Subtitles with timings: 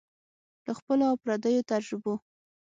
[0.65, 2.13] له خپلو او پردیو تجربو